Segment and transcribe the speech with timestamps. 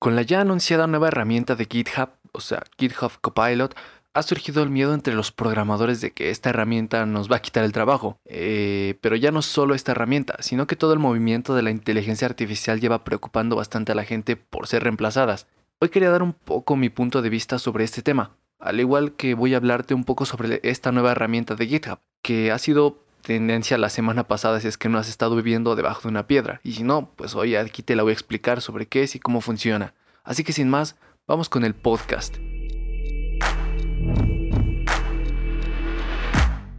[0.00, 3.76] Con la ya anunciada nueva herramienta de GitHub, o sea, GitHub Copilot,
[4.14, 7.64] ha surgido el miedo entre los programadores de que esta herramienta nos va a quitar
[7.64, 8.16] el trabajo.
[8.24, 12.26] Eh, pero ya no solo esta herramienta, sino que todo el movimiento de la inteligencia
[12.26, 15.46] artificial lleva preocupando bastante a la gente por ser reemplazadas.
[15.80, 19.34] Hoy quería dar un poco mi punto de vista sobre este tema, al igual que
[19.34, 23.78] voy a hablarte un poco sobre esta nueva herramienta de GitHub, que ha sido tendencia
[23.78, 26.60] la semana pasada si es que no has estado viviendo debajo de una piedra.
[26.62, 29.20] Y si no, pues hoy aquí te la voy a explicar sobre qué es y
[29.20, 29.94] cómo funciona.
[30.24, 30.96] Así que sin más,
[31.26, 32.36] vamos con el podcast.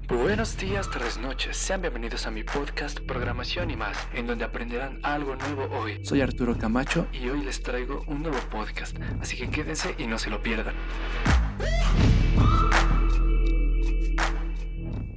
[0.08, 1.58] Buenos días, tardes, noches.
[1.58, 6.04] Sean bienvenidos a mi podcast Programación y más, en donde aprenderán algo nuevo hoy.
[6.06, 10.18] Soy Arturo Camacho y hoy les traigo un nuevo podcast, así que quédense y no
[10.18, 10.76] se lo pierdan.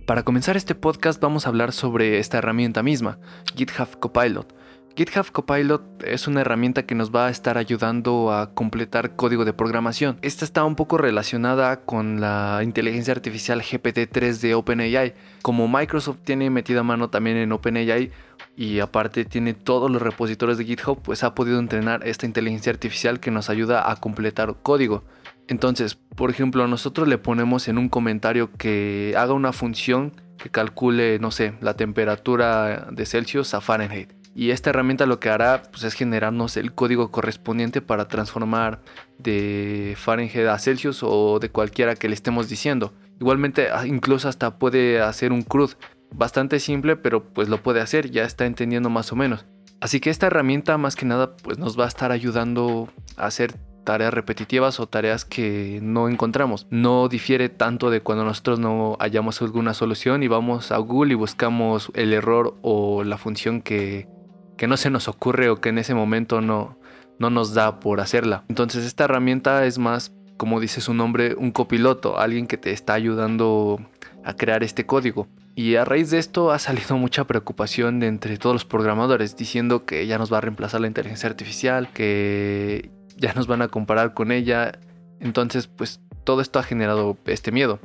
[0.06, 3.18] Para comenzar este podcast vamos a hablar sobre esta herramienta misma,
[3.56, 4.54] GitHub Copilot.
[4.94, 9.54] GitHub Copilot es una herramienta que nos va a estar ayudando a completar código de
[9.54, 10.18] programación.
[10.20, 15.14] Esta está un poco relacionada con la inteligencia artificial GPT-3 de OpenAI.
[15.40, 18.12] Como Microsoft tiene metida mano también en OpenAI
[18.58, 23.20] y aparte tiene todos los repositorios de GitHub, pues ha podido entrenar esta inteligencia artificial
[23.20, 25.02] que nos ayuda a completar código.
[25.48, 31.18] Entonces, por ejemplo, nosotros le ponemos en un comentario que haga una función que calcule,
[31.18, 34.12] no sé, la temperatura de Celsius a Fahrenheit.
[34.34, 38.80] Y esta herramienta lo que hará pues, es generarnos el código correspondiente para transformar
[39.18, 42.92] de Fahrenheit a Celsius o de cualquiera que le estemos diciendo.
[43.20, 45.72] Igualmente, ah, incluso hasta puede hacer un CRUD.
[46.12, 49.46] Bastante simple, pero pues lo puede hacer, ya está entendiendo más o menos.
[49.80, 53.54] Así que esta herramienta más que nada pues nos va a estar ayudando a hacer
[53.84, 56.66] tareas repetitivas o tareas que no encontramos.
[56.70, 61.16] No difiere tanto de cuando nosotros no hallamos alguna solución y vamos a Google y
[61.16, 64.08] buscamos el error o la función que,
[64.56, 66.78] que no se nos ocurre o que en ese momento no,
[67.18, 68.44] no nos da por hacerla.
[68.48, 72.94] Entonces esta herramienta es más, como dice su nombre, un copiloto, alguien que te está
[72.94, 73.80] ayudando
[74.24, 75.28] a crear este código.
[75.56, 79.84] Y a raíz de esto ha salido mucha preocupación de entre todos los programadores diciendo
[79.84, 84.14] que ya nos va a reemplazar la inteligencia artificial, que ya nos van a comparar
[84.14, 84.78] con ella.
[85.20, 87.78] Entonces, pues todo esto ha generado este miedo.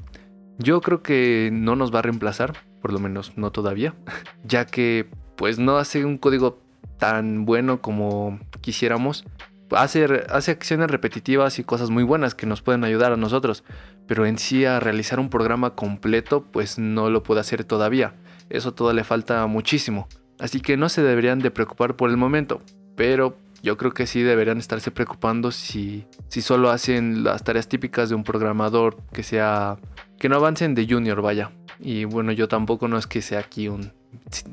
[0.58, 3.94] Yo creo que no nos va a reemplazar, por lo menos no todavía,
[4.44, 6.62] ya que pues no hace un código
[6.98, 9.26] tan bueno como quisiéramos.
[9.72, 13.64] Hace, hace acciones repetitivas y cosas muy buenas que nos pueden ayudar a nosotros,
[14.08, 18.16] pero en sí a realizar un programa completo pues no lo puede hacer todavía.
[18.50, 20.08] Eso todo le falta muchísimo.
[20.40, 22.62] Así que no se deberían de preocupar por el momento,
[22.96, 28.10] pero yo creo que sí deberían estarse preocupando si, si solo hacen las tareas típicas
[28.10, 29.78] de un programador que sea
[30.18, 31.52] que no avancen de junior, vaya.
[31.80, 33.94] Y bueno, yo tampoco no es que sea aquí un,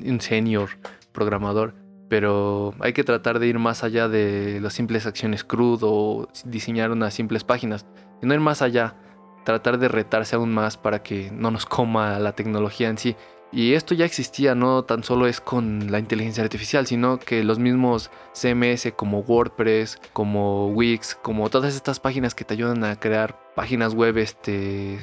[0.05, 0.69] un senior
[1.11, 1.73] programador,
[2.09, 6.91] pero hay que tratar de ir más allá de las simples acciones CRUD o diseñar
[6.91, 7.85] unas simples páginas,
[8.21, 8.95] no ir más allá,
[9.43, 13.15] tratar de retarse aún más para que no nos coma la tecnología en sí
[13.51, 17.59] y esto ya existía, no tan solo es con la inteligencia artificial, sino que los
[17.59, 23.39] mismos CMS como WordPress, como Wix, como todas estas páginas que te ayudan a crear
[23.55, 24.99] páginas web este,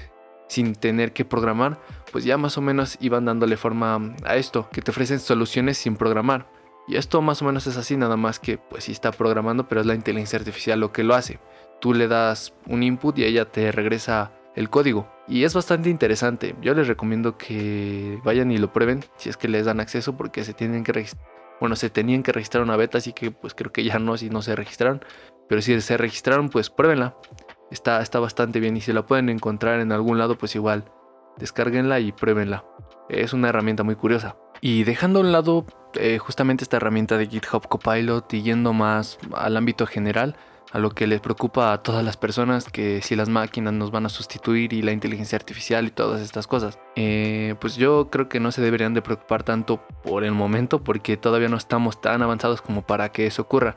[0.46, 1.80] sin tener que programar,
[2.12, 5.96] pues ya más o menos iban dándole forma a esto, que te ofrecen soluciones sin
[5.96, 6.46] programar.
[6.86, 9.80] Y esto más o menos es así, nada más que pues sí está programando, pero
[9.80, 11.38] es la inteligencia artificial lo que lo hace.
[11.80, 15.08] Tú le das un input y ella te regresa el código.
[15.26, 16.54] Y es bastante interesante.
[16.60, 20.44] Yo les recomiendo que vayan y lo prueben si es que les dan acceso porque
[20.44, 21.06] se tienen que
[21.60, 24.28] bueno, se tenían que registrar una beta, así que pues creo que ya no si
[24.28, 25.02] no se registraron,
[25.48, 27.16] pero si se registraron, pues pruébenla.
[27.70, 30.84] Está, está bastante bien y si la pueden encontrar en algún lado, pues igual
[31.38, 32.64] descárguenla y pruébenla.
[33.08, 34.36] Es una herramienta muy curiosa.
[34.60, 39.18] Y dejando a un lado eh, justamente esta herramienta de GitHub Copilot y yendo más
[39.34, 40.36] al ámbito general,
[40.74, 44.06] a lo que les preocupa a todas las personas, que si las máquinas nos van
[44.06, 46.80] a sustituir y la inteligencia artificial y todas estas cosas.
[46.96, 51.16] Eh, pues yo creo que no se deberían de preocupar tanto por el momento porque
[51.16, 53.76] todavía no estamos tan avanzados como para que eso ocurra.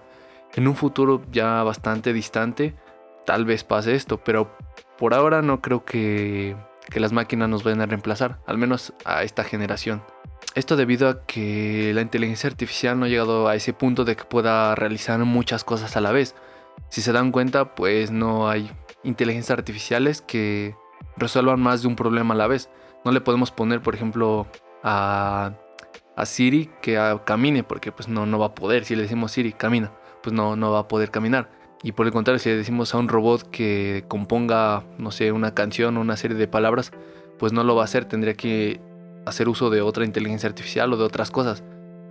[0.56, 2.74] En un futuro ya bastante distante,
[3.27, 4.57] tal vez pase esto, pero
[4.98, 6.56] por ahora no creo que,
[6.89, 10.01] que las máquinas nos vayan a reemplazar, al menos a esta generación.
[10.56, 14.24] Esto debido a que la inteligencia artificial no ha llegado a ese punto de que
[14.24, 16.33] pueda realizar muchas cosas a la vez.
[16.89, 18.72] Si se dan cuenta, pues no hay
[19.04, 20.75] inteligencias artificiales que
[21.18, 22.69] resuelvan más de un problema a la vez.
[23.06, 24.48] No le podemos poner, por ejemplo,
[24.84, 25.54] a,
[26.24, 28.86] Siri que camine, porque pues no, no va a poder.
[28.86, 29.92] Si le decimos Siri, camina,
[30.24, 31.50] pues no, no va a poder caminar.
[31.84, 35.54] Y por el contrario, si le decimos a un robot que componga, no sé, una
[35.54, 36.92] canción o una serie de palabras,
[37.38, 38.06] pues no lo va a hacer.
[38.06, 38.81] Tendría que
[39.25, 41.63] hacer uso de otra inteligencia artificial o de otras cosas.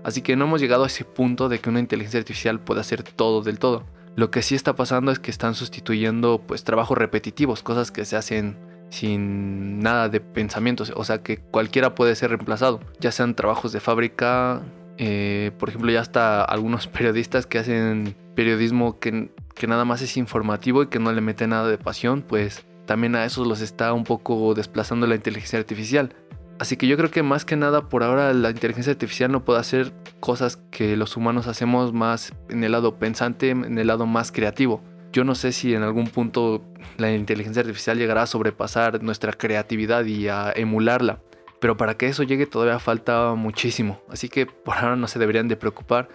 [0.04, 3.02] Así que no hemos llegado a ese punto de que una inteligencia artificial pueda hacer
[3.02, 3.82] todo del todo.
[4.16, 8.16] Lo que sí está pasando es que están sustituyendo pues trabajos repetitivos, cosas que se
[8.16, 8.56] hacen
[8.88, 13.80] sin nada de pensamientos, o sea que cualquiera puede ser reemplazado, ya sean trabajos de
[13.80, 14.62] fábrica,
[14.96, 20.16] eh, por ejemplo ya hasta algunos periodistas que hacen periodismo que, que nada más es
[20.16, 23.92] informativo y que no le mete nada de pasión, pues también a esos los está
[23.92, 26.14] un poco desplazando la inteligencia artificial.
[26.58, 29.60] Así que yo creo que más que nada por ahora la inteligencia artificial no puede
[29.60, 34.32] hacer cosas que los humanos hacemos más en el lado pensante, en el lado más
[34.32, 34.82] creativo.
[35.12, 36.64] Yo no sé si en algún punto
[36.96, 41.20] la inteligencia artificial llegará a sobrepasar nuestra creatividad y a emularla.
[41.60, 44.00] Pero para que eso llegue todavía falta muchísimo.
[44.08, 46.08] Así que por ahora no se deberían de preocupar.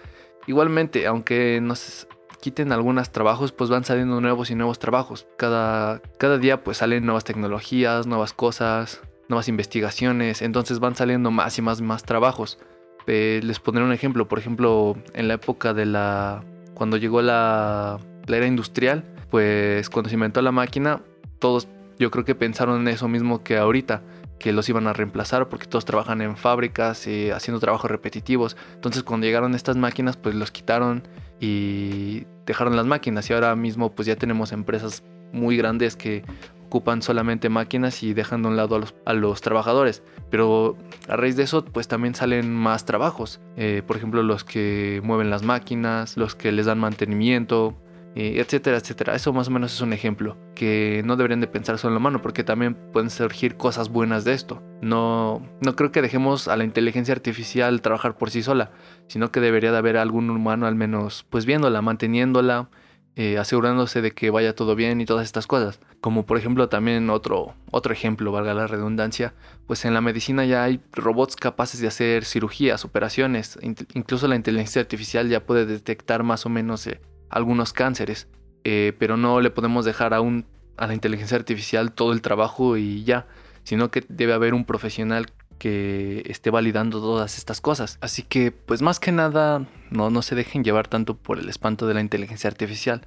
[0.46, 2.06] Igualmente, aunque nos
[2.40, 5.26] quiten algunos trabajos, pues van saliendo nuevos y nuevos trabajos.
[5.36, 11.58] Cada, cada día pues salen nuevas tecnologías, nuevas cosas, nuevas investigaciones, entonces van saliendo más
[11.58, 12.58] y más más trabajos.
[13.06, 16.44] Eh, les pondré un ejemplo, por ejemplo, en la época de la...
[16.74, 21.00] cuando llegó la, la era industrial, pues cuando se inventó la máquina,
[21.38, 24.02] todos yo creo que pensaron en eso mismo que ahorita,
[24.38, 28.56] que los iban a reemplazar porque todos trabajan en fábricas y haciendo trabajos repetitivos.
[28.74, 31.06] Entonces cuando llegaron estas máquinas, pues los quitaron
[31.40, 36.24] y dejaron las máquinas y ahora mismo pues ya tenemos empresas muy grandes que
[36.72, 40.02] ocupan solamente máquinas y dejan de un lado a los, trabajadores.
[40.30, 43.42] Pero a raíz de eso, pues también salen más trabajos.
[43.58, 47.76] Eh, por ejemplo, los que mueven las máquinas, los que les dan mantenimiento,
[48.14, 49.14] eh, etcétera, etcétera.
[49.14, 52.00] Eso más o menos es un ejemplo que no deberían de pensar solo en la
[52.00, 54.62] mano porque también pueden surgir cosas buenas de esto.
[54.80, 58.70] No, no creo que dejemos a la inteligencia artificial trabajar por sí sola,
[59.08, 62.70] sino que debería de haber algún humano al menos pues viéndola, manteniéndola,
[63.14, 65.80] eh, asegurándose de que vaya todo bien y todas estas cosas.
[66.00, 69.34] Como por ejemplo también otro, otro ejemplo, valga la redundancia,
[69.66, 73.58] pues en la medicina ya hay robots capaces de hacer cirugías, operaciones,
[73.94, 78.28] incluso la inteligencia artificial ya puede detectar más o menos eh, algunos cánceres,
[78.64, 80.46] eh, pero no le podemos dejar aún
[80.78, 83.26] a la inteligencia artificial todo el trabajo y ya,
[83.62, 85.26] sino que debe haber un profesional
[85.62, 87.96] que esté validando todas estas cosas.
[88.00, 91.86] Así que, pues más que nada, no, no se dejen llevar tanto por el espanto
[91.86, 93.06] de la inteligencia artificial.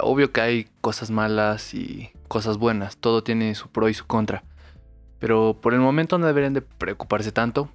[0.00, 4.44] Obvio que hay cosas malas y cosas buenas, todo tiene su pro y su contra.
[5.18, 7.68] Pero por el momento no deberían de preocuparse tanto.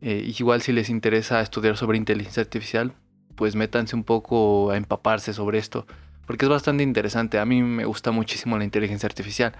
[0.00, 2.94] Eh, igual si les interesa estudiar sobre inteligencia artificial,
[3.36, 5.86] pues métanse un poco a empaparse sobre esto,
[6.26, 7.38] porque es bastante interesante.
[7.38, 9.52] A mí me gusta muchísimo la inteligencia artificial.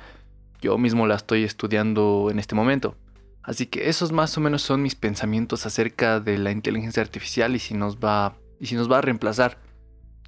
[0.63, 2.97] Yo mismo la estoy estudiando en este momento.
[3.43, 7.59] Así que esos más o menos son mis pensamientos acerca de la inteligencia artificial y
[7.59, 9.59] si nos va, y si nos va a reemplazar.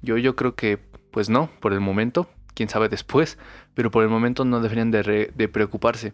[0.01, 0.77] Yo, yo creo que,
[1.11, 3.37] pues no, por el momento, quién sabe después,
[3.75, 6.13] pero por el momento no deberían de, preocuparse.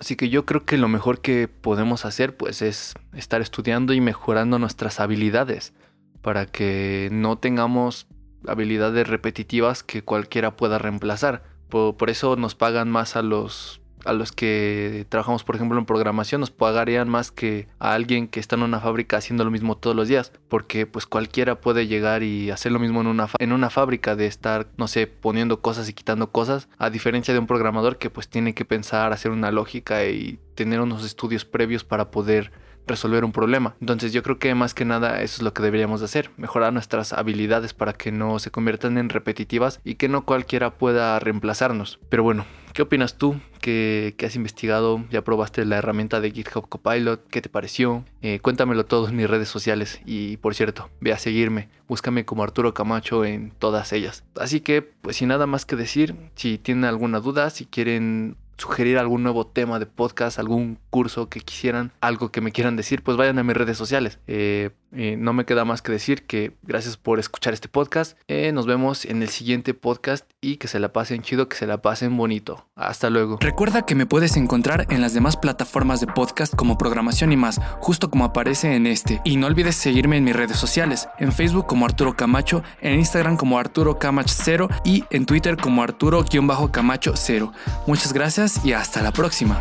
[0.00, 4.00] Así que yo creo que lo mejor que podemos hacer pues es estar estudiando y
[4.00, 5.74] mejorando nuestras habilidades
[6.22, 8.08] para que no tengamos
[8.48, 11.44] habilidades repetitivas que cualquiera pueda reemplazar.
[11.68, 16.40] Por eso nos pagan más a los a los que trabajamos, por ejemplo, en programación,
[16.40, 19.96] nos pagarían más que a alguien que está en una fábrica haciendo lo mismo todos
[19.96, 23.70] los días, porque pues cualquiera puede llegar y hacer lo mismo en una, en una
[23.70, 27.98] fábrica de estar, no sé, poniendo cosas y quitando cosas, a diferencia de un programador
[27.98, 32.52] que pues tiene que pensar, hacer una lógica y tener unos estudios previos para poder
[32.86, 33.74] resolver un problema.
[33.80, 37.12] Entonces yo creo que más que nada eso es lo que deberíamos hacer, mejorar nuestras
[37.12, 41.98] habilidades para que no se conviertan en repetitivas y que no cualquiera pueda reemplazarnos.
[42.08, 43.36] Pero bueno, ¿qué opinas tú?
[43.60, 45.04] ¿Qué, has investigado?
[45.10, 47.26] ¿Ya probaste la herramienta de GitHub Copilot?
[47.28, 48.04] ¿Qué te pareció?
[48.20, 52.42] Eh, cuéntamelo todo en mis redes sociales y por cierto, ve a seguirme, búscame como
[52.42, 54.24] Arturo Camacho en todas ellas.
[54.36, 58.98] Así que, pues sin nada más que decir, si tienen alguna duda, si quieren sugerir
[58.98, 63.16] algún nuevo tema de podcast, algún curso que quisieran, algo que me quieran decir, pues
[63.16, 64.18] vayan a mis redes sociales.
[64.26, 68.16] Eh, eh, no me queda más que decir que gracias por escuchar este podcast.
[68.28, 71.66] Eh, nos vemos en el siguiente podcast y que se la pasen chido, que se
[71.66, 72.66] la pasen bonito.
[72.76, 73.38] Hasta luego.
[73.40, 77.60] Recuerda que me puedes encontrar en las demás plataformas de podcast como programación y más,
[77.80, 79.20] justo como aparece en este.
[79.24, 83.36] Y no olvides seguirme en mis redes sociales, en Facebook como Arturo Camacho, en Instagram
[83.36, 87.52] como Arturo Camach 0 y en Twitter como Arturo-Camacho 0.
[87.86, 89.60] Muchas gracias y hasta la próxima.